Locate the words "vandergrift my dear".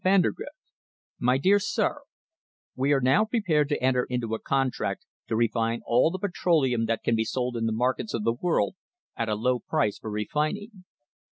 0.09-1.59